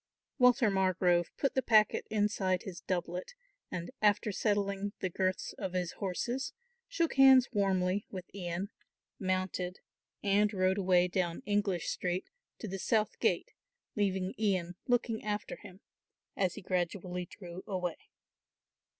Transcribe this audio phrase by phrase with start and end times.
[0.39, 3.35] Walter Margrove put the packet inside his doublet,
[3.69, 6.53] and, after settling the girths of his horses,
[6.87, 8.71] shook hands warmly with Ian,
[9.19, 9.77] mounted
[10.23, 13.51] and rode away down English Street to the South Gate,
[13.95, 15.81] leaving Ian looking after him,
[16.35, 17.99] as he gradually drew away.